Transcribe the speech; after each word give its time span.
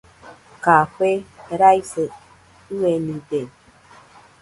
Café 0.65 1.11
raise 1.59 2.05
ɨenide. 2.79 3.41